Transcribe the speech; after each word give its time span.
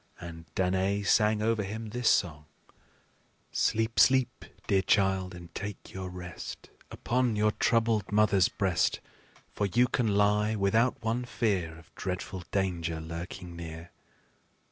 And 0.19 0.45
Danaë 0.55 1.05
sang 1.05 1.43
over 1.43 1.61
him 1.61 1.89
this 1.91 2.09
song: 2.09 2.45
"Sleep, 3.51 3.99
sleep, 3.99 4.45
dear 4.65 4.81
child, 4.81 5.35
and 5.35 5.53
take 5.53 5.93
your 5.93 6.09
rest 6.09 6.71
Upon 6.89 7.35
your 7.35 7.51
troubled 7.51 8.11
mother's 8.11 8.49
breast; 8.49 8.99
For 9.53 9.67
you 9.67 9.87
can 9.87 10.07
lie 10.15 10.55
without 10.55 11.03
one 11.03 11.23
fear 11.23 11.77
Of 11.77 11.93
dreadful 11.93 12.43
danger 12.51 12.99
lurking 12.99 13.55
near. 13.55 13.91